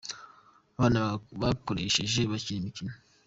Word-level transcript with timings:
abana 0.75 1.01
bagakoresheje 1.41 2.21
bakina 2.31 2.57
imikino 2.61 2.93